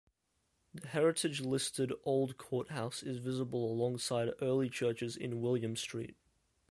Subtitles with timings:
[0.73, 6.17] The Heritage listed Old Courthouse is visible alongside early churches in William Street.